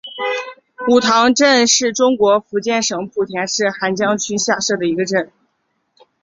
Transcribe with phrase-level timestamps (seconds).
[0.89, 5.31] 梧塘镇是中国福建省莆田市涵江区下辖的一个镇。